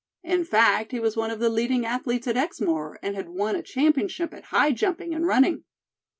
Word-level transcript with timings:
In 0.23 0.45
fact, 0.45 0.93
he 0.93 0.99
was 0.99 1.15
one 1.15 1.29
of 1.29 1.37
the 1.39 1.47
leading 1.47 1.85
athletes 1.85 2.25
at 2.25 2.35
Exmoor, 2.35 2.97
and 3.03 3.15
had 3.15 3.29
won 3.29 3.55
a 3.55 3.61
championship 3.61 4.33
at 4.33 4.45
high 4.45 4.71
jumping 4.71 5.13
and 5.13 5.27
running. 5.27 5.63